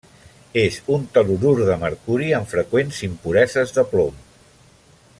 [0.61, 4.21] És un tel·lurur de mercuri, amb freqüents impureses de plom.